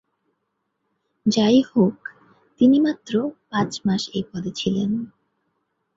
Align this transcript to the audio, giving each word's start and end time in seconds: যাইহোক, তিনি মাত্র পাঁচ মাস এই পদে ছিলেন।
যাইহোক, 1.25 1.97
তিনি 2.59 2.77
মাত্র 2.79 3.13
পাঁচ 3.49 3.71
মাস 3.85 4.03
এই 4.13 4.23
পদে 4.31 4.51
ছিলেন। 4.51 4.91